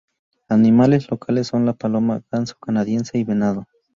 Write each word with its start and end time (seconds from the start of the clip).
Animales 0.49 1.11
locales 1.11 1.45
son 1.45 1.67
la 1.67 1.73
paloma, 1.73 2.23
ganso 2.31 2.55
canadiense 2.59 3.19
y 3.19 3.23
venado. 3.23 3.67